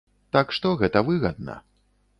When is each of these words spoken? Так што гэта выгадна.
Так 0.37 0.55
што 0.59 0.71
гэта 0.81 1.05
выгадна. 1.11 1.61